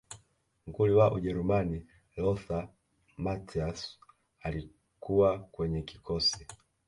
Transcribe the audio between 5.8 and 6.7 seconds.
kikosi